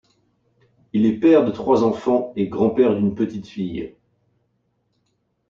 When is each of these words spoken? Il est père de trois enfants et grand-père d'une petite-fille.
Il 0.93 1.05
est 1.05 1.19
père 1.19 1.45
de 1.45 1.51
trois 1.51 1.83
enfants 1.83 2.33
et 2.35 2.47
grand-père 2.49 2.95
d'une 2.95 3.13
petite-fille. 3.13 3.93